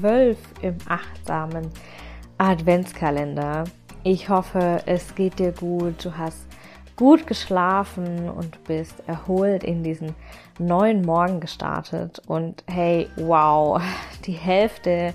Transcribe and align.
12 0.00 0.38
im 0.62 0.78
achtsamen 0.88 1.70
Adventskalender. 2.38 3.64
Ich 4.04 4.30
hoffe, 4.30 4.82
es 4.86 5.14
geht 5.14 5.38
dir 5.38 5.52
gut, 5.52 6.02
du 6.04 6.16
hast 6.16 6.46
gut 6.96 7.26
geschlafen 7.26 8.30
und 8.30 8.64
bist 8.64 9.02
erholt 9.06 9.62
in 9.64 9.82
diesen 9.82 10.14
neuen 10.58 11.02
Morgen 11.02 11.40
gestartet. 11.40 12.22
Und 12.26 12.64
hey, 12.66 13.08
wow, 13.16 13.82
die 14.24 14.32
Hälfte 14.32 15.12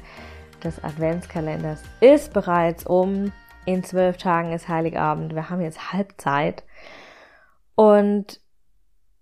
des 0.64 0.84
Adventskalenders 0.84 1.82
ist 2.00 2.34
bereits 2.34 2.86
um. 2.86 3.32
In 3.66 3.84
zwölf 3.84 4.18
Tagen 4.18 4.54
ist 4.54 4.70
Heiligabend. 4.70 5.34
Wir 5.34 5.50
haben 5.50 5.62
jetzt 5.62 5.92
Halbzeit. 5.92 6.64
Und 7.74 8.40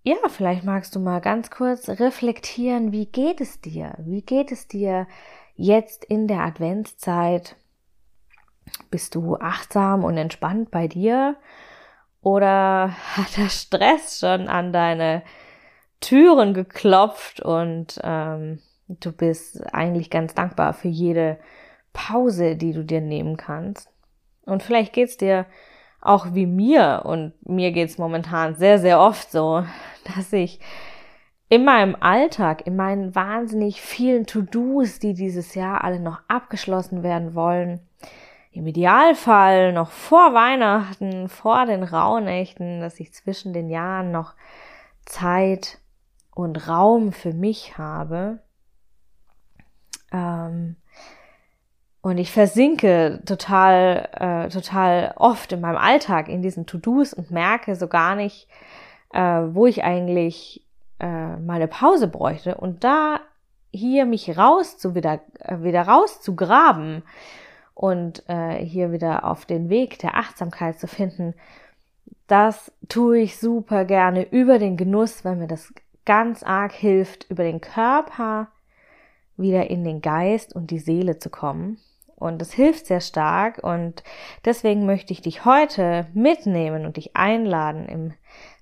ja, 0.03 0.17
vielleicht 0.27 0.63
magst 0.63 0.95
du 0.95 0.99
mal 0.99 1.19
ganz 1.19 1.49
kurz 1.49 1.89
reflektieren, 1.89 2.91
wie 2.91 3.07
geht 3.07 3.41
es 3.41 3.59
dir? 3.59 3.95
Wie 3.97 4.21
geht 4.21 4.51
es 4.51 4.67
dir 4.67 5.07
jetzt 5.55 6.05
in 6.05 6.27
der 6.27 6.41
Adventszeit? 6.41 7.55
Bist 8.89 9.15
du 9.15 9.35
achtsam 9.35 10.03
und 10.03 10.17
entspannt 10.17 10.71
bei 10.71 10.87
dir? 10.87 11.35
Oder 12.21 12.95
hat 13.15 13.37
der 13.37 13.49
Stress 13.49 14.19
schon 14.19 14.47
an 14.47 14.73
deine 14.73 15.23
Türen 16.01 16.53
geklopft 16.53 17.39
und 17.39 17.99
ähm, 18.03 18.59
du 18.87 19.11
bist 19.11 19.65
eigentlich 19.73 20.09
ganz 20.09 20.33
dankbar 20.33 20.73
für 20.73 20.87
jede 20.87 21.39
Pause, 21.93 22.55
die 22.55 22.73
du 22.73 22.83
dir 22.83 23.01
nehmen 23.01 23.37
kannst? 23.37 23.89
Und 24.45 24.61
vielleicht 24.61 24.93
geht's 24.93 25.17
dir 25.17 25.45
auch 26.01 26.33
wie 26.33 26.45
mir 26.45 27.01
und 27.05 27.33
mir 27.47 27.71
geht's 27.71 27.97
momentan 27.97 28.55
sehr, 28.55 28.77
sehr 28.77 28.99
oft 28.99 29.31
so, 29.31 29.65
dass 30.15 30.31
ich 30.33 30.59
in 31.49 31.63
meinem 31.63 31.95
Alltag, 31.99 32.65
in 32.65 32.75
meinen 32.75 33.13
wahnsinnig 33.13 33.81
vielen 33.81 34.25
To-Dos, 34.25 34.99
die 34.99 35.13
dieses 35.13 35.53
Jahr 35.55 35.83
alle 35.83 35.99
noch 35.99 36.21
abgeschlossen 36.27 37.03
werden 37.03 37.35
wollen, 37.35 37.81
im 38.51 38.65
Idealfall 38.65 39.73
noch 39.73 39.91
vor 39.91 40.33
Weihnachten, 40.33 41.27
vor 41.27 41.65
den 41.65 41.83
Rauhnächten, 41.83 42.79
dass 42.79 42.99
ich 42.99 43.13
zwischen 43.13 43.53
den 43.53 43.69
Jahren 43.69 44.11
noch 44.11 44.33
Zeit 45.05 45.79
und 46.33 46.67
Raum 46.67 47.11
für 47.11 47.33
mich 47.33 47.77
habe. 47.77 48.39
Ähm, 50.11 50.77
und 52.01 52.17
ich 52.17 52.31
versinke 52.31 53.21
total, 53.25 54.09
äh, 54.13 54.49
total 54.49 55.13
oft 55.17 55.51
in 55.51 55.61
meinem 55.61 55.77
Alltag 55.77 56.29
in 56.29 56.41
diesen 56.41 56.65
To-Dos 56.65 57.13
und 57.13 57.31
merke 57.31 57.75
so 57.75 57.87
gar 57.87 58.15
nicht, 58.15 58.47
äh, 59.11 59.19
wo 59.19 59.65
ich 59.67 59.83
eigentlich 59.83 60.64
äh, 60.99 61.37
mal 61.37 61.55
eine 61.55 61.67
Pause 61.67 62.07
bräuchte. 62.07 62.55
Und 62.55 62.83
da 62.83 63.19
hier 63.71 64.05
mich 64.05 64.37
raus 64.37 64.77
zu 64.77 64.95
wieder, 64.95 65.19
äh, 65.39 65.61
wieder 65.61 65.83
raus 65.83 66.21
zu 66.21 66.35
graben 66.35 67.03
und 67.73 68.23
äh, 68.29 68.63
hier 68.63 68.91
wieder 68.91 69.25
auf 69.25 69.45
den 69.45 69.69
Weg 69.69 69.99
der 69.99 70.15
Achtsamkeit 70.15 70.79
zu 70.79 70.87
finden, 70.87 71.33
das 72.27 72.71
tue 72.89 73.19
ich 73.19 73.37
super 73.37 73.85
gerne 73.85 74.23
über 74.23 74.57
den 74.57 74.77
Genuss, 74.77 75.25
weil 75.25 75.35
mir 75.35 75.47
das 75.47 75.73
ganz 76.05 76.43
arg 76.43 76.71
hilft, 76.71 77.29
über 77.29 77.43
den 77.43 77.61
Körper 77.61 78.47
wieder 79.37 79.69
in 79.69 79.83
den 79.83 80.01
Geist 80.01 80.55
und 80.55 80.71
die 80.71 80.79
Seele 80.79 81.19
zu 81.19 81.29
kommen. 81.29 81.77
Und 82.15 82.39
das 82.39 82.53
hilft 82.53 82.85
sehr 82.85 83.01
stark 83.01 83.61
und 83.61 84.03
deswegen 84.45 84.85
möchte 84.85 85.11
ich 85.11 85.21
dich 85.21 85.43
heute 85.43 86.07
mitnehmen 86.13 86.85
und 86.85 86.95
dich 86.95 87.15
einladen 87.15 87.87
im 87.87 88.13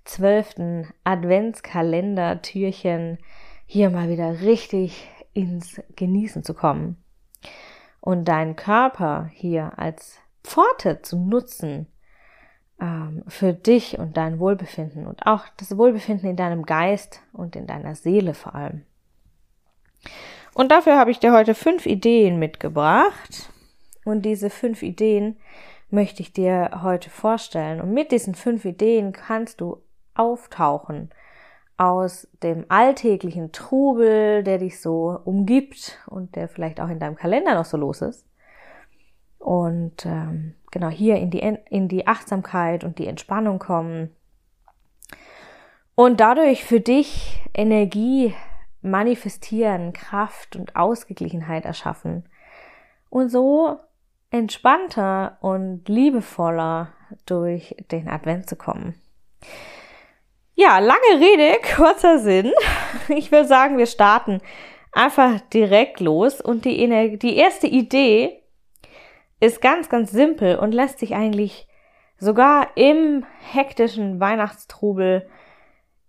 zwölften 0.05 0.87
Adventskalender-Türchen 1.03 3.17
hier 3.65 3.89
mal 3.89 4.09
wieder 4.09 4.41
richtig 4.41 5.07
ins 5.33 5.81
Genießen 5.95 6.43
zu 6.43 6.53
kommen 6.53 7.03
und 8.01 8.25
deinen 8.25 8.55
Körper 8.55 9.29
hier 9.33 9.73
als 9.77 10.19
Pforte 10.43 11.01
zu 11.01 11.17
nutzen 11.17 11.87
ähm, 12.79 13.23
für 13.27 13.53
dich 13.53 13.97
und 13.97 14.17
dein 14.17 14.39
Wohlbefinden 14.39 15.07
und 15.07 15.25
auch 15.25 15.45
das 15.57 15.77
Wohlbefinden 15.77 16.29
in 16.29 16.35
deinem 16.35 16.63
Geist 16.63 17.21
und 17.31 17.55
in 17.55 17.65
deiner 17.65 17.95
Seele 17.95 18.33
vor 18.33 18.55
allem. 18.55 18.83
Und 20.53 20.71
dafür 20.71 20.97
habe 20.97 21.11
ich 21.11 21.19
dir 21.19 21.33
heute 21.33 21.55
fünf 21.55 21.85
Ideen 21.85 22.37
mitgebracht. 22.37 23.49
Und 24.05 24.23
diese 24.23 24.49
fünf 24.49 24.83
Ideen 24.83 25.37
möchte 25.89 26.21
ich 26.21 26.33
dir 26.33 26.81
heute 26.83 27.09
vorstellen. 27.09 27.81
Und 27.81 27.93
mit 27.93 28.11
diesen 28.11 28.35
fünf 28.35 28.65
Ideen 28.65 29.13
kannst 29.13 29.61
du 29.61 29.81
auftauchen 30.15 31.09
aus 31.77 32.27
dem 32.43 32.65
alltäglichen 32.69 33.51
Trubel, 33.51 34.43
der 34.43 34.59
dich 34.59 34.79
so 34.79 35.19
umgibt 35.25 35.99
und 36.07 36.35
der 36.35 36.47
vielleicht 36.47 36.79
auch 36.79 36.89
in 36.89 36.99
deinem 36.99 37.15
Kalender 37.15 37.55
noch 37.55 37.65
so 37.65 37.77
los 37.77 38.01
ist. 38.01 38.25
Und 39.39 40.05
ähm, 40.05 40.53
genau 40.71 40.89
hier 40.89 41.17
in 41.17 41.29
die, 41.29 41.39
in 41.69 41.87
die 41.87 42.07
Achtsamkeit 42.07 42.83
und 42.83 42.99
die 42.99 43.07
Entspannung 43.07 43.59
kommen. 43.59 44.15
Und 45.95 46.19
dadurch 46.19 46.63
für 46.63 46.79
dich 46.79 47.41
Energie 47.53 48.33
manifestieren, 48.81 49.93
Kraft 49.93 50.55
und 50.55 50.75
Ausgeglichenheit 50.75 51.65
erschaffen. 51.65 52.29
Und 53.09 53.29
so 53.29 53.79
entspannter 54.31 55.37
und 55.41 55.87
liebevoller 55.87 56.89
durch 57.25 57.75
den 57.91 58.07
Advent 58.07 58.49
zu 58.49 58.55
kommen. 58.55 58.95
Ja, 60.63 60.79
lange 60.79 61.19
Rede, 61.19 61.59
kurzer 61.75 62.19
Sinn. 62.19 62.53
Ich 63.09 63.33
würde 63.33 63.47
sagen, 63.47 63.77
wir 63.77 63.85
starten 63.85 64.39
einfach 64.93 65.41
direkt 65.53 65.99
los 65.99 66.39
und 66.39 66.63
die, 66.63 67.17
die 67.17 67.35
erste 67.35 67.67
Idee 67.67 68.41
ist 69.41 69.61
ganz, 69.61 69.89
ganz 69.89 70.11
simpel 70.11 70.55
und 70.57 70.73
lässt 70.73 70.99
sich 70.99 71.15
eigentlich 71.15 71.67
sogar 72.17 72.77
im 72.77 73.25
hektischen 73.51 74.21
Weihnachtstrubel 74.21 75.27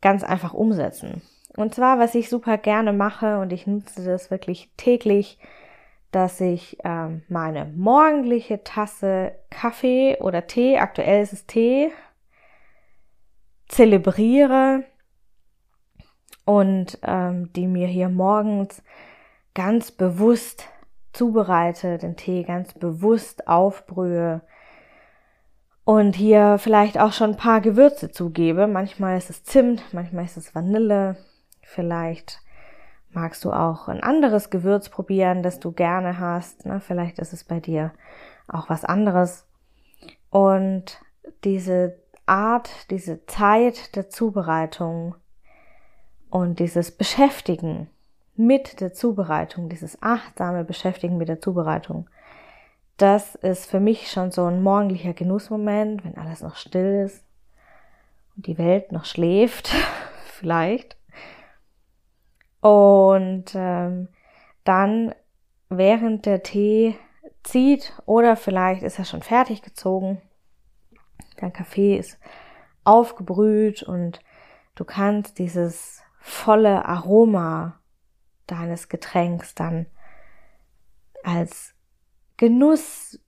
ganz 0.00 0.22
einfach 0.22 0.54
umsetzen. 0.54 1.22
Und 1.56 1.75
zwar, 1.75 1.98
was 1.98 2.15
ich 2.15 2.28
super 2.28 2.56
gerne 2.56 2.92
mache 2.92 3.41
und 3.41 3.53
ich 3.53 3.66
nutze 3.66 4.04
das 4.04 4.30
wirklich 4.30 4.71
täglich, 4.77 5.39
dass 6.12 6.41
ich 6.41 6.78
ähm, 6.84 7.22
meine 7.28 7.65
morgendliche 7.74 8.62
Tasse 8.62 9.33
Kaffee 9.50 10.16
oder 10.21 10.47
Tee, 10.47 10.78
aktuell 10.78 11.24
ist 11.24 11.33
es 11.33 11.47
Tee, 11.47 11.91
zelebriere 13.69 14.84
und 16.45 16.99
ähm, 17.03 17.53
die 17.53 17.66
mir 17.66 17.87
hier 17.87 18.09
morgens 18.09 18.83
ganz 19.55 19.91
bewusst 19.91 20.69
zubereite, 21.13 21.99
den 21.99 22.16
Tee 22.16 22.43
ganz 22.43 22.75
bewusst 22.75 23.49
aufbrühe 23.49 24.43
und 25.84 26.16
hier 26.16 26.59
vielleicht 26.59 26.99
auch 26.99 27.13
schon 27.13 27.31
ein 27.31 27.37
paar 27.37 27.61
Gewürze 27.61 28.11
zugebe. 28.11 28.66
Manchmal 28.66 29.16
ist 29.19 29.31
es 29.31 29.45
Zimt, 29.45 29.83
manchmal 29.93 30.25
ist 30.25 30.37
es 30.37 30.55
Vanille, 30.55 31.17
vielleicht 31.63 32.41
magst 33.10 33.45
du 33.45 33.53
auch 33.53 33.89
ein 33.89 34.03
anderes 34.03 34.51
Gewürz 34.51 34.89
probieren, 34.89 35.43
das 35.43 35.60
du 35.60 35.72
gerne 35.72 36.19
hast. 36.19 36.67
Ne? 36.67 36.81
Vielleicht 36.81 37.19
ist 37.19 37.33
es 37.33 37.45
bei 37.45 37.60
dir 37.60 37.93
auch 38.49 38.69
was 38.69 38.84
anderes. 38.84 39.47
Und 40.31 41.01
diese 41.45 41.97
Art, 42.26 42.91
diese 42.91 43.26
Zeit 43.26 43.97
der 43.97 44.09
Zubereitung 44.09 45.15
und 46.30 46.59
dieses 46.59 46.91
Beschäftigen 46.91 47.88
mit 48.36 48.80
der 48.80 48.92
Zubereitung, 48.92 49.68
dieses 49.68 50.03
achtsame 50.03 50.65
Beschäftigen 50.65 51.16
mit 51.16 51.28
der 51.28 51.41
Zubereitung, 51.41 52.09
das 52.97 53.34
ist 53.34 53.66
für 53.66 53.80
mich 53.80 54.10
schon 54.10 54.30
so 54.30 54.44
ein 54.44 54.62
morgendlicher 54.62 55.15
Genussmoment, 55.15 56.04
wenn 56.04 56.16
alles 56.16 56.42
noch 56.42 56.56
still 56.56 57.04
ist 57.04 57.24
und 58.36 58.47
die 58.47 58.59
Welt 58.59 58.92
noch 58.92 59.04
schläft, 59.04 59.68
vielleicht. 60.26 60.97
Und 62.60 63.53
ähm, 63.54 64.09
dann, 64.65 65.15
während 65.68 66.24
der 66.24 66.42
Tee 66.42 66.97
zieht 67.42 67.92
oder 68.06 68.36
vielleicht 68.36 68.82
ist 68.82 68.98
er 68.98 69.04
schon 69.04 69.22
fertig 69.22 69.62
gezogen, 69.62 70.22
dein 71.36 71.53
Kaffee 71.53 71.97
ist 71.97 72.19
aufgebrüht 72.84 73.83
und 73.83 74.21
du 74.75 74.84
kannst 74.84 75.39
dieses 75.39 76.03
volle 76.21 76.84
Aroma 76.84 77.81
deines 78.47 78.89
Getränks 78.89 79.54
dann 79.54 79.86
als 81.22 81.75
Genuss, 82.36 83.21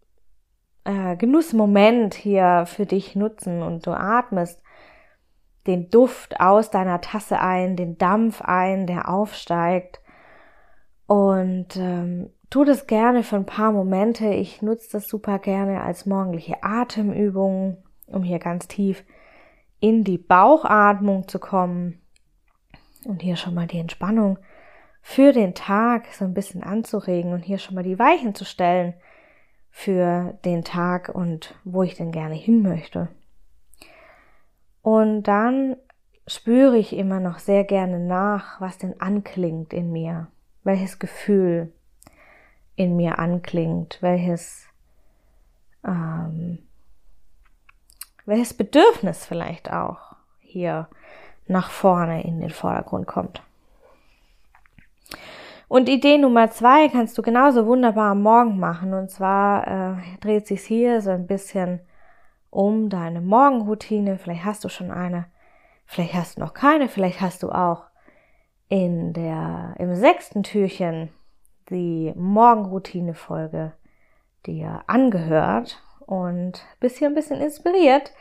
äh, 0.84 1.16
Genussmoment 1.16 2.14
hier 2.14 2.64
für 2.66 2.86
dich 2.86 3.16
nutzen 3.16 3.62
und 3.62 3.86
du 3.86 3.92
atmest 3.92 4.60
den 5.66 5.90
Duft 5.90 6.40
aus 6.40 6.70
deiner 6.70 7.00
Tasse 7.00 7.40
ein, 7.40 7.76
den 7.76 7.98
Dampf 7.98 8.40
ein, 8.42 8.86
der 8.86 9.08
aufsteigt 9.08 10.00
und 11.06 11.76
ähm, 11.76 12.30
tu 12.50 12.64
das 12.64 12.86
gerne 12.86 13.22
für 13.22 13.36
ein 13.36 13.46
paar 13.46 13.72
Momente. 13.72 14.28
Ich 14.28 14.62
nutze 14.62 14.92
das 14.92 15.08
super 15.08 15.38
gerne 15.38 15.82
als 15.82 16.06
morgendliche 16.06 16.62
Atemübung, 16.62 17.82
um 18.06 18.22
hier 18.22 18.38
ganz 18.38 18.68
tief 18.68 19.04
in 19.80 20.04
die 20.04 20.18
Bauchatmung 20.18 21.28
zu 21.28 21.38
kommen 21.38 22.00
und 23.04 23.22
hier 23.22 23.36
schon 23.36 23.54
mal 23.54 23.66
die 23.66 23.78
Entspannung 23.78 24.38
für 25.02 25.32
den 25.32 25.54
Tag 25.54 26.06
so 26.12 26.24
ein 26.24 26.34
bisschen 26.34 26.62
anzuregen 26.62 27.32
und 27.32 27.42
hier 27.42 27.58
schon 27.58 27.74
mal 27.74 27.84
die 27.84 27.98
Weichen 27.98 28.34
zu 28.34 28.44
stellen 28.44 28.94
für 29.70 30.38
den 30.44 30.64
Tag 30.64 31.10
und 31.14 31.54
wo 31.64 31.82
ich 31.82 31.94
denn 31.94 32.10
gerne 32.10 32.34
hin 32.34 32.62
möchte. 32.62 33.08
Und 34.82 35.24
dann 35.24 35.76
spüre 36.26 36.76
ich 36.76 36.96
immer 36.96 37.20
noch 37.20 37.38
sehr 37.38 37.64
gerne 37.64 38.00
nach, 38.00 38.60
was 38.60 38.78
denn 38.78 39.00
anklingt 39.00 39.72
in 39.72 39.92
mir, 39.92 40.28
welches 40.64 40.98
Gefühl 40.98 41.72
in 42.74 42.96
mir 42.96 43.18
anklingt, 43.18 43.98
welches 44.00 44.66
ähm, 45.86 46.58
welches 48.26 48.54
Bedürfnis 48.54 49.24
vielleicht 49.24 49.72
auch 49.72 50.14
hier 50.40 50.88
nach 51.46 51.70
vorne 51.70 52.24
in 52.24 52.40
den 52.40 52.50
Vordergrund 52.50 53.06
kommt. 53.06 53.42
Und 55.68 55.88
Idee 55.88 56.18
Nummer 56.18 56.50
zwei 56.50 56.88
kannst 56.88 57.18
du 57.18 57.22
genauso 57.22 57.66
wunderbar 57.66 58.12
am 58.12 58.22
Morgen 58.22 58.58
machen. 58.58 58.94
Und 58.94 59.10
zwar 59.10 59.66
äh, 59.66 60.18
dreht 60.20 60.46
sich 60.46 60.62
hier 60.62 61.00
so 61.00 61.10
ein 61.10 61.26
bisschen 61.26 61.80
um 62.50 62.88
deine 62.88 63.20
Morgenroutine. 63.20 64.18
Vielleicht 64.18 64.44
hast 64.44 64.64
du 64.64 64.68
schon 64.68 64.90
eine, 64.90 65.26
vielleicht 65.84 66.14
hast 66.14 66.36
du 66.36 66.40
noch 66.40 66.54
keine, 66.54 66.88
vielleicht 66.88 67.20
hast 67.20 67.42
du 67.42 67.50
auch 67.50 67.84
in 68.68 69.12
der, 69.12 69.74
im 69.78 69.94
sechsten 69.94 70.42
Türchen 70.42 71.10
die 71.70 72.12
Morgenroutine-Folge 72.16 73.72
dir 74.46 74.82
angehört 74.86 75.82
und 76.06 76.64
bist 76.80 76.98
hier 76.98 77.08
ein 77.08 77.14
bisschen 77.14 77.40
inspiriert 77.40 78.12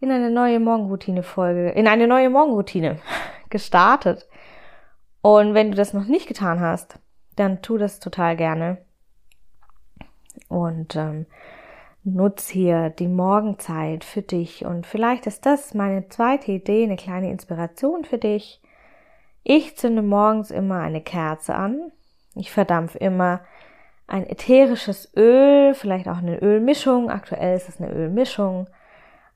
in 0.00 0.10
eine 0.10 0.30
neue 0.30 0.60
Morgenroutine-Folge, 0.60 1.70
in 1.70 1.88
eine 1.88 2.06
neue 2.06 2.30
Morgenroutine 2.30 2.98
gestartet. 3.50 4.28
Und 5.22 5.54
wenn 5.54 5.70
du 5.70 5.76
das 5.76 5.92
noch 5.92 6.06
nicht 6.06 6.26
getan 6.26 6.60
hast, 6.60 6.98
dann 7.36 7.62
tu 7.62 7.76
das 7.76 8.00
total 8.00 8.36
gerne. 8.36 8.78
Und 10.48 10.96
ähm, 10.96 11.26
nutz 12.04 12.48
hier 12.48 12.90
die 12.90 13.08
Morgenzeit 13.08 14.04
für 14.04 14.22
dich. 14.22 14.64
Und 14.64 14.86
vielleicht 14.86 15.26
ist 15.26 15.44
das 15.44 15.74
meine 15.74 16.08
zweite 16.08 16.52
Idee, 16.52 16.84
eine 16.84 16.96
kleine 16.96 17.30
Inspiration 17.30 18.04
für 18.04 18.18
dich. 18.18 18.62
Ich 19.42 19.76
zünde 19.76 20.02
morgens 20.02 20.50
immer 20.50 20.80
eine 20.80 21.00
Kerze 21.00 21.54
an. 21.54 21.92
Ich 22.34 22.50
verdampfe 22.50 22.98
immer 22.98 23.40
ein 24.10 24.28
ätherisches 24.28 25.12
Öl, 25.16 25.74
vielleicht 25.74 26.08
auch 26.08 26.18
eine 26.18 26.40
Ölmischung. 26.40 27.10
Aktuell 27.10 27.56
ist 27.56 27.68
es 27.68 27.80
eine 27.80 27.92
Ölmischung, 27.92 28.68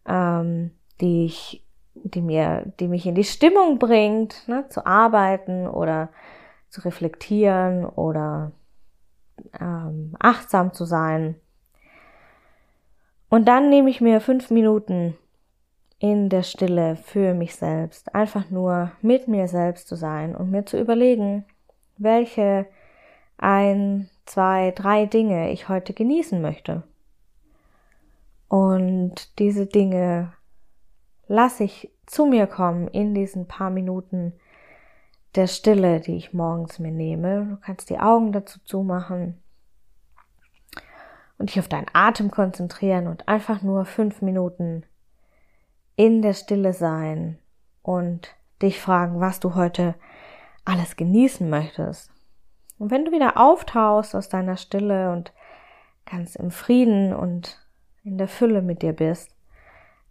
ähm, 0.06 0.72
die 1.00 1.26
ich, 1.26 1.64
die 1.94 2.20
mir, 2.20 2.72
die 2.80 2.88
mich 2.88 3.06
in 3.06 3.14
die 3.14 3.24
Stimmung 3.24 3.78
bringt, 3.78 4.46
ne, 4.48 4.68
zu 4.68 4.84
arbeiten 4.84 5.68
oder 5.68 6.08
zu 6.68 6.80
reflektieren 6.80 7.86
oder 7.86 8.50
ähm, 9.60 10.16
achtsam 10.18 10.72
zu 10.72 10.84
sein. 10.84 11.36
Und 13.28 13.46
dann 13.46 13.70
nehme 13.70 13.90
ich 13.90 14.00
mir 14.00 14.20
fünf 14.20 14.50
Minuten 14.50 15.16
in 16.00 16.28
der 16.28 16.42
Stille 16.42 16.96
für 16.96 17.32
mich 17.32 17.54
selbst, 17.54 18.14
einfach 18.14 18.50
nur 18.50 18.90
mit 19.02 19.28
mir 19.28 19.46
selbst 19.46 19.86
zu 19.86 19.94
sein 19.94 20.34
und 20.34 20.50
mir 20.50 20.66
zu 20.66 20.78
überlegen, 20.78 21.44
welche 21.96 22.66
ein, 23.38 24.10
zwei, 24.26 24.72
drei 24.72 25.06
Dinge 25.06 25.50
ich 25.50 25.68
heute 25.68 25.92
genießen 25.92 26.40
möchte. 26.40 26.82
Und 28.48 29.38
diese 29.38 29.66
Dinge 29.66 30.32
lasse 31.26 31.64
ich 31.64 31.90
zu 32.06 32.26
mir 32.26 32.46
kommen 32.46 32.88
in 32.88 33.14
diesen 33.14 33.46
paar 33.46 33.70
Minuten 33.70 34.34
der 35.34 35.46
Stille, 35.46 36.00
die 36.00 36.16
ich 36.16 36.32
morgens 36.32 36.78
mir 36.78 36.92
nehme. 36.92 37.46
Du 37.46 37.56
kannst 37.56 37.90
die 37.90 37.98
Augen 37.98 38.32
dazu 38.32 38.60
zumachen 38.64 39.42
und 41.38 41.50
dich 41.50 41.58
auf 41.58 41.68
deinen 41.68 41.86
Atem 41.92 42.30
konzentrieren 42.30 43.06
und 43.08 43.28
einfach 43.28 43.62
nur 43.62 43.84
fünf 43.84 44.22
Minuten 44.22 44.84
in 45.96 46.22
der 46.22 46.34
Stille 46.34 46.72
sein 46.72 47.38
und 47.82 48.34
dich 48.62 48.80
fragen, 48.80 49.20
was 49.20 49.40
du 49.40 49.54
heute 49.54 49.94
alles 50.64 50.96
genießen 50.96 51.48
möchtest. 51.48 52.13
Und 52.78 52.90
wenn 52.90 53.04
du 53.04 53.12
wieder 53.12 53.36
auftauchst 53.36 54.14
aus 54.14 54.28
deiner 54.28 54.56
Stille 54.56 55.12
und 55.12 55.32
ganz 56.06 56.34
im 56.34 56.50
Frieden 56.50 57.14
und 57.14 57.60
in 58.02 58.18
der 58.18 58.28
Fülle 58.28 58.62
mit 58.62 58.82
dir 58.82 58.92
bist, 58.92 59.34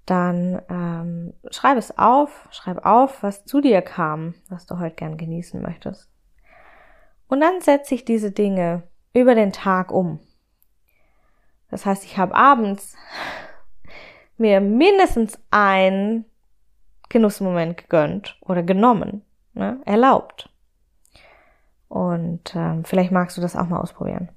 dann 0.05 0.61
ähm, 0.69 1.33
schreib 1.49 1.77
es 1.77 1.97
auf, 1.97 2.47
schreib 2.51 2.85
auf, 2.85 3.23
was 3.23 3.45
zu 3.45 3.61
dir 3.61 3.81
kam, 3.81 4.33
was 4.49 4.65
du 4.65 4.79
heute 4.79 4.95
gern 4.95 5.17
genießen 5.17 5.61
möchtest. 5.61 6.09
Und 7.27 7.39
dann 7.39 7.61
setze 7.61 7.95
ich 7.95 8.03
diese 8.03 8.31
Dinge 8.31 8.83
über 9.13 9.35
den 9.35 9.53
Tag 9.53 9.91
um. 9.91 10.19
Das 11.69 11.85
heißt, 11.85 12.03
ich 12.03 12.17
habe 12.17 12.35
abends 12.35 12.95
mir 14.37 14.59
mindestens 14.59 15.39
einen 15.51 16.25
Genussmoment 17.09 17.77
gegönnt 17.77 18.37
oder 18.41 18.63
genommen, 18.63 19.23
ne, 19.53 19.79
erlaubt. 19.85 20.49
Und 21.93 22.55
ähm, 22.55 22.83
vielleicht 22.85 23.11
magst 23.11 23.37
du 23.37 23.41
das 23.41 23.55
auch 23.55 23.67
mal 23.67 23.79
ausprobieren. 23.79 24.29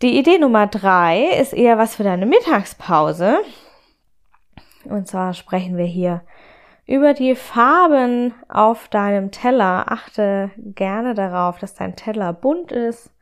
Die 0.00 0.16
Idee 0.16 0.38
Nummer 0.38 0.68
drei 0.68 1.24
ist 1.40 1.52
eher 1.52 1.76
was 1.76 1.96
für 1.96 2.04
deine 2.04 2.24
Mittagspause. 2.24 3.38
Und 4.84 5.08
zwar 5.08 5.34
sprechen 5.34 5.76
wir 5.76 5.84
hier 5.84 6.22
über 6.86 7.14
die 7.14 7.34
Farben 7.34 8.32
auf 8.48 8.86
deinem 8.86 9.32
Teller. 9.32 9.90
Achte 9.90 10.52
gerne 10.56 11.14
darauf, 11.14 11.58
dass 11.58 11.74
dein 11.74 11.96
Teller 11.96 12.32
bunt 12.32 12.70
ist. 12.70 13.12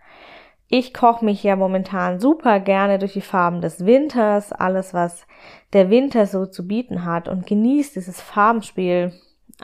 Ich 0.69 0.93
koche 0.93 1.25
mich 1.25 1.43
ja 1.43 1.57
momentan 1.57 2.21
super 2.21 2.61
gerne 2.61 2.99
durch 2.99 3.15
die 3.15 3.23
Farben 3.23 3.63
des 3.63 3.87
Winters, 3.87 4.53
alles 4.53 4.93
was 4.93 5.27
der 5.73 5.89
Winter 5.89 6.27
so 6.27 6.45
zu 6.45 6.69
bieten 6.69 7.07
hat 7.07 7.27
und 7.27 7.47
genieße 7.47 7.95
dieses 7.95 8.21
Farbenspiel 8.21 9.15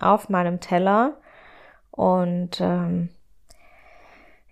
auf 0.00 0.30
meinem 0.30 0.60
Teller. 0.60 1.18
Und 1.96 2.60
ähm, 2.60 3.08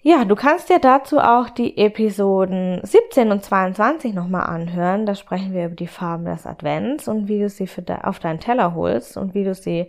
ja, 0.07 0.25
du 0.25 0.35
kannst 0.35 0.69
dir 0.69 0.81
dazu 0.81 1.19
auch 1.19 1.49
die 1.49 1.79
Episoden 1.79 2.81
17 2.83 3.31
und 3.31 3.45
22 3.45 4.13
nochmal 4.13 4.47
anhören. 4.47 5.07
Da 5.07 5.15
sprechen 5.15 5.55
wir 5.55 5.67
über 5.67 5.77
die 5.77 5.87
Farben 5.87 6.27
des 6.27 6.47
Advents 6.47 7.09
und 7.09 7.29
wie 7.29 7.41
du 7.41 7.49
sie 7.49 7.65
de 7.67 7.97
auf 8.03 8.19
deinen 8.19 8.41
Teller 8.41 8.75
holst 8.75 9.17
und 9.17 9.35
wie 9.35 9.45
du 9.45 9.55
sie 9.55 9.89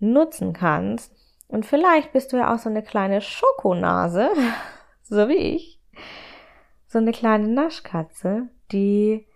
nutzen 0.00 0.52
kannst. 0.52 1.14
Und 1.48 1.66
vielleicht 1.66 2.12
bist 2.12 2.32
du 2.32 2.38
ja 2.38 2.54
auch 2.54 2.58
so 2.58 2.70
eine 2.70 2.82
kleine 2.82 3.20
Schokonase, 3.20 4.30
so 5.02 5.28
wie 5.28 5.56
ich. 5.56 5.78
So 6.86 6.98
eine 6.98 7.12
kleine 7.12 7.48
Naschkatze, 7.48 8.48
die 8.70 9.26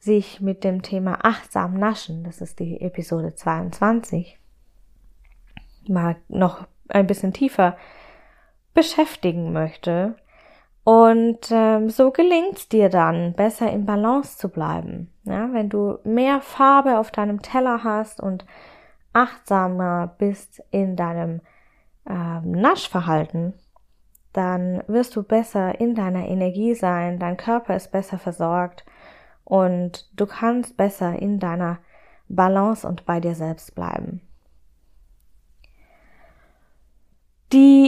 sich 0.00 0.40
mit 0.40 0.64
dem 0.64 0.82
Thema 0.82 1.24
achtsam 1.24 1.74
naschen, 1.74 2.24
das 2.24 2.40
ist 2.40 2.58
die 2.58 2.80
Episode 2.80 3.36
22, 3.36 4.40
mal 5.86 6.16
noch 6.28 6.66
ein 6.92 7.06
bisschen 7.06 7.32
tiefer 7.32 7.76
beschäftigen 8.74 9.52
möchte. 9.52 10.16
Und 10.84 11.50
ähm, 11.50 11.90
so 11.90 12.10
gelingt 12.10 12.58
es 12.58 12.68
dir 12.68 12.88
dann, 12.88 13.34
besser 13.34 13.70
in 13.70 13.86
Balance 13.86 14.36
zu 14.36 14.48
bleiben. 14.48 15.12
Ja, 15.24 15.52
wenn 15.52 15.68
du 15.68 15.98
mehr 16.04 16.40
Farbe 16.40 16.98
auf 16.98 17.12
deinem 17.12 17.40
Teller 17.40 17.84
hast 17.84 18.20
und 18.20 18.44
achtsamer 19.12 20.14
bist 20.18 20.62
in 20.70 20.96
deinem 20.96 21.40
ähm, 22.08 22.50
Naschverhalten, 22.50 23.54
dann 24.32 24.82
wirst 24.88 25.14
du 25.14 25.22
besser 25.22 25.78
in 25.78 25.94
deiner 25.94 26.26
Energie 26.26 26.74
sein, 26.74 27.18
dein 27.18 27.36
Körper 27.36 27.76
ist 27.76 27.92
besser 27.92 28.18
versorgt 28.18 28.84
und 29.44 30.08
du 30.18 30.26
kannst 30.26 30.76
besser 30.76 31.20
in 31.20 31.38
deiner 31.38 31.78
Balance 32.28 32.88
und 32.88 33.04
bei 33.04 33.20
dir 33.20 33.34
selbst 33.34 33.74
bleiben. 33.74 34.22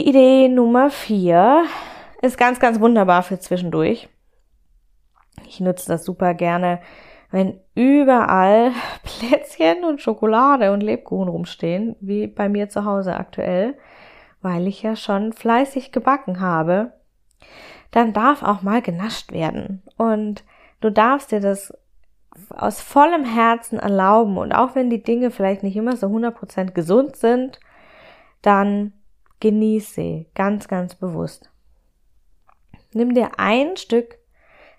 Idee 0.05 0.49
Nummer 0.49 0.91
vier 0.91 1.65
ist 2.21 2.37
ganz, 2.37 2.59
ganz 2.59 2.79
wunderbar 2.79 3.23
für 3.23 3.39
zwischendurch. 3.39 4.07
Ich 5.47 5.59
nutze 5.59 5.87
das 5.87 6.05
super 6.05 6.35
gerne, 6.35 6.79
wenn 7.31 7.59
überall 7.73 8.71
Plätzchen 9.03 9.83
und 9.83 10.03
Schokolade 10.03 10.71
und 10.73 10.81
Lebkuchen 10.81 11.27
rumstehen, 11.27 11.95
wie 12.01 12.27
bei 12.27 12.49
mir 12.49 12.69
zu 12.69 12.85
Hause 12.85 13.15
aktuell, 13.15 13.79
weil 14.43 14.67
ich 14.67 14.83
ja 14.83 14.95
schon 14.95 15.33
fleißig 15.33 15.91
gebacken 15.91 16.39
habe, 16.39 16.93
dann 17.89 18.13
darf 18.13 18.43
auch 18.43 18.61
mal 18.61 18.83
genascht 18.83 19.31
werden. 19.31 19.81
Und 19.97 20.43
du 20.81 20.91
darfst 20.91 21.31
dir 21.31 21.39
das 21.39 21.75
aus 22.51 22.79
vollem 22.79 23.25
Herzen 23.25 23.79
erlauben. 23.79 24.37
Und 24.37 24.53
auch 24.53 24.75
wenn 24.75 24.91
die 24.91 25.01
Dinge 25.01 25.31
vielleicht 25.31 25.63
nicht 25.63 25.75
immer 25.75 25.97
so 25.97 26.05
100% 26.05 26.73
gesund 26.73 27.15
sind, 27.15 27.59
dann 28.43 28.93
genieß 29.39 29.93
sie 29.95 30.27
ganz, 30.35 30.67
ganz 30.67 30.95
bewusst. 30.95 31.49
Nimm 32.93 33.13
dir 33.13 33.31
ein 33.37 33.77
Stück 33.77 34.17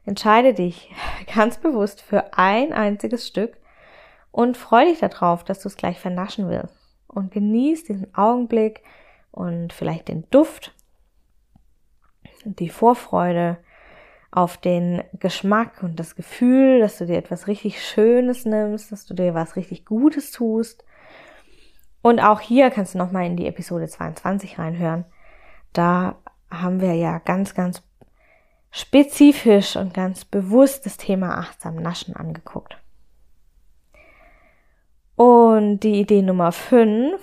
Entscheide 0.07 0.55
dich 0.55 0.91
ganz 1.35 1.59
bewusst 1.59 2.01
für 2.01 2.33
ein 2.39 2.73
einziges 2.73 3.27
Stück 3.27 3.59
und 4.31 4.57
freu 4.57 4.85
dich 4.85 5.01
darauf, 5.01 5.45
dass 5.45 5.61
du 5.61 5.69
es 5.69 5.77
gleich 5.77 5.99
vernaschen 5.99 6.49
willst. 6.49 6.75
Und 7.09 7.33
genieß 7.33 7.85
diesen 7.85 8.15
Augenblick 8.15 8.83
und 9.33 9.73
vielleicht 9.73 10.09
den 10.09 10.29
Duft, 10.31 10.75
die 12.45 12.69
Vorfreude 12.69 13.59
auf 14.31 14.59
den 14.59 15.03
Geschmack 15.19 15.83
und 15.83 15.99
das 15.99 16.15
Gefühl, 16.15 16.79
dass 16.79 16.99
du 16.99 17.07
dir 17.07 17.17
etwas 17.17 17.47
richtig 17.47 17.83
Schönes 17.85 18.45
nimmst, 18.45 18.93
dass 18.93 19.07
du 19.07 19.15
dir 19.15 19.35
was 19.35 19.57
richtig 19.57 19.87
Gutes 19.87 20.31
tust. 20.31 20.85
Und 22.07 22.21
auch 22.21 22.39
hier 22.39 22.71
kannst 22.71 22.95
du 22.95 22.99
nochmal 22.99 23.27
in 23.27 23.37
die 23.37 23.49
Episode 23.49 23.89
22 23.89 24.61
reinhören. 24.61 25.07
Da 25.73 26.15
haben 26.49 26.81
wir 26.81 26.95
ja 26.95 27.19
ganz, 27.19 27.53
ganz 27.53 27.83
spezifisch 28.71 29.75
und 29.75 29.93
ganz 29.93 30.25
bewusst 30.25 30.87
das 30.87 30.99
Thema 30.99 31.37
achtsam 31.37 31.75
Naschen 31.75 32.15
angeguckt. 32.15 32.79
Und 35.17 35.81
die 35.81 35.99
Idee 35.99 36.23
Nummer 36.23 36.53
5 36.53 37.21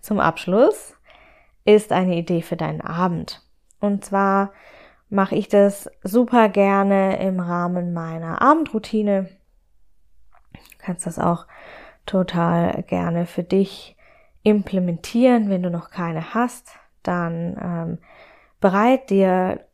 zum 0.00 0.20
Abschluss 0.20 0.94
ist 1.66 1.92
eine 1.92 2.16
Idee 2.16 2.40
für 2.40 2.56
deinen 2.56 2.80
Abend. 2.80 3.42
Und 3.78 4.06
zwar 4.06 4.54
mache 5.10 5.34
ich 5.34 5.48
das 5.48 5.90
super 6.02 6.48
gerne 6.48 7.20
im 7.20 7.40
Rahmen 7.40 7.92
meiner 7.92 8.40
Abendroutine. 8.40 9.28
Du 10.54 10.78
kannst 10.78 11.04
das 11.04 11.18
auch 11.18 11.46
total 12.06 12.84
gerne 12.84 13.26
für 13.26 13.42
dich 13.42 13.93
implementieren. 14.44 15.50
Wenn 15.50 15.64
du 15.64 15.70
noch 15.70 15.90
keine 15.90 16.34
hast, 16.34 16.76
dann 17.02 17.56
ähm, 17.60 17.98
bereit 18.60 19.10
dir 19.10 19.66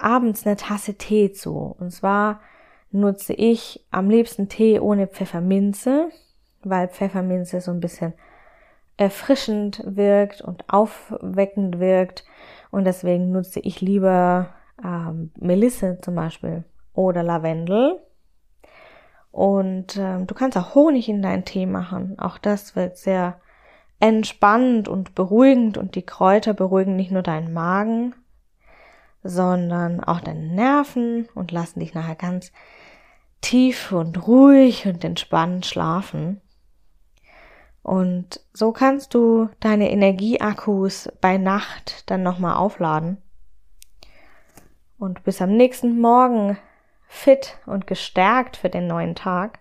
abends 0.00 0.46
eine 0.46 0.56
Tasse 0.56 0.94
Tee 0.94 1.32
zu. 1.32 1.74
Und 1.78 1.90
zwar 1.92 2.40
nutze 2.90 3.32
ich 3.32 3.86
am 3.90 4.10
liebsten 4.10 4.48
Tee 4.48 4.78
ohne 4.80 5.06
Pfefferminze, 5.06 6.10
weil 6.62 6.88
Pfefferminze 6.88 7.60
so 7.60 7.70
ein 7.70 7.80
bisschen 7.80 8.12
erfrischend 8.96 9.82
wirkt 9.84 10.42
und 10.42 10.64
aufweckend 10.68 11.78
wirkt. 11.78 12.24
Und 12.70 12.84
deswegen 12.84 13.30
nutze 13.30 13.60
ich 13.60 13.80
lieber 13.80 14.54
ähm, 14.84 15.30
Melisse 15.38 15.98
zum 16.02 16.14
Beispiel 16.14 16.64
oder 16.92 17.22
Lavendel. 17.22 18.00
Und 19.30 19.96
ähm, 19.96 20.26
du 20.26 20.34
kannst 20.34 20.58
auch 20.58 20.74
Honig 20.74 21.08
in 21.08 21.22
deinen 21.22 21.44
Tee 21.44 21.66
machen. 21.66 22.18
Auch 22.18 22.38
das 22.38 22.74
wird 22.74 22.96
sehr 22.96 23.40
entspannend 24.00 24.88
und 24.88 25.14
beruhigend 25.14 25.76
und 25.76 25.94
die 25.94 26.02
Kräuter 26.02 26.54
beruhigen 26.54 26.96
nicht 26.96 27.10
nur 27.10 27.22
deinen 27.22 27.52
Magen, 27.52 28.14
sondern 29.22 30.02
auch 30.02 30.20
deine 30.20 30.46
Nerven 30.46 31.28
und 31.34 31.50
lassen 31.50 31.80
dich 31.80 31.94
nachher 31.94 32.14
ganz 32.14 32.52
tief 33.40 33.92
und 33.92 34.26
ruhig 34.26 34.86
und 34.86 35.04
entspannt 35.04 35.66
schlafen. 35.66 36.40
Und 37.82 38.40
so 38.52 38.72
kannst 38.72 39.14
du 39.14 39.48
deine 39.60 39.90
Energieakkus 39.90 41.08
bei 41.20 41.38
Nacht 41.38 42.10
dann 42.10 42.22
nochmal 42.22 42.56
aufladen. 42.56 43.18
Und 44.98 45.24
bis 45.24 45.40
am 45.40 45.56
nächsten 45.56 46.00
Morgen 46.00 46.58
fit 47.06 47.56
und 47.66 47.86
gestärkt 47.86 48.56
für 48.56 48.68
den 48.68 48.86
neuen 48.86 49.14
Tag. 49.14 49.60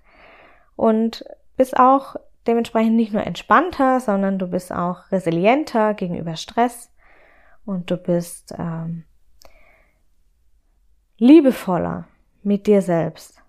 Und 0.75 1.23
bist 1.55 1.77
auch 1.77 2.15
dementsprechend 2.47 2.95
nicht 2.95 3.13
nur 3.13 3.25
entspannter, 3.25 3.99
sondern 3.99 4.39
du 4.39 4.47
bist 4.47 4.71
auch 4.71 5.11
resilienter 5.11 5.93
gegenüber 5.93 6.35
Stress. 6.35 6.91
Und 7.65 7.91
du 7.91 7.97
bist 7.97 8.53
ähm, 8.57 9.03
liebevoller 11.17 12.07
mit 12.41 12.65
dir 12.65 12.81
selbst. 12.81 13.41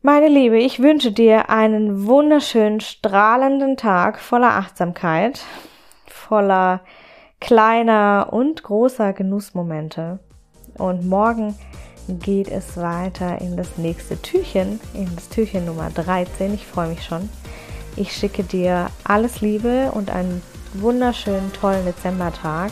Meine 0.00 0.28
Liebe, 0.28 0.58
ich 0.58 0.80
wünsche 0.80 1.10
dir 1.10 1.50
einen 1.50 2.06
wunderschönen, 2.06 2.80
strahlenden 2.80 3.76
Tag 3.76 4.20
voller 4.20 4.52
Achtsamkeit, 4.52 5.44
voller 6.06 6.82
kleiner 7.40 8.28
und 8.30 8.62
großer 8.62 9.12
Genussmomente. 9.12 10.20
Und 10.78 11.04
morgen 11.04 11.56
geht 12.08 12.48
es 12.48 12.76
weiter 12.76 13.40
in 13.40 13.56
das 13.56 13.76
nächste 13.76 14.20
Türchen, 14.20 14.80
in 14.94 15.14
das 15.14 15.28
Türchen 15.28 15.66
Nummer 15.66 15.90
13. 15.90 16.54
Ich 16.54 16.66
freue 16.66 16.88
mich 16.88 17.04
schon. 17.04 17.28
Ich 17.96 18.12
schicke 18.12 18.44
dir 18.44 18.88
alles 19.04 19.40
Liebe 19.40 19.90
und 19.92 20.10
einen 20.10 20.42
wunderschönen, 20.74 21.52
tollen 21.52 21.84
Dezembertag. 21.84 22.70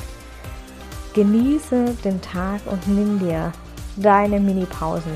Genieße 1.15 1.97
den 2.05 2.21
Tag 2.21 2.61
und 2.67 2.87
nimm 2.89 3.19
dir 3.19 3.53
deine 3.97 4.41
Mini-Pausen. 4.41 5.13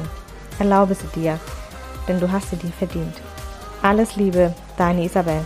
Erlaube 0.58 0.94
sie 0.94 1.20
dir, 1.20 1.38
denn 2.08 2.20
du 2.20 2.30
hast 2.30 2.50
sie 2.50 2.56
dir 2.56 2.72
verdient. 2.72 3.14
Alles 3.82 4.16
Liebe, 4.16 4.54
deine 4.76 5.04
Isabel. 5.04 5.44